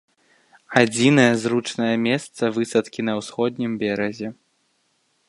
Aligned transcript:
Адзінае 0.81 1.33
зручнае 1.43 1.91
месца 2.07 2.43
высадкі 2.57 3.01
на 3.11 3.15
ўсходнім 3.21 3.71
беразе. 3.85 4.27